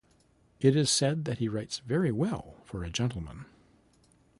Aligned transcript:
It 0.59 0.75
is 0.75 0.89
said 0.89 1.25
that 1.25 1.37
he 1.37 1.47
writes 1.47 1.77
very 1.77 2.11
well 2.11 2.55
for 2.65 2.83
a 2.83 2.89
gentleman. 2.89 3.45